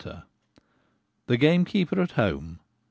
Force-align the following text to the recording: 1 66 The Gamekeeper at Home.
1 0.03 0.07
66 0.07 0.27
The 1.27 1.37
Gamekeeper 1.37 2.01
at 2.01 2.11
Home. 2.13 2.59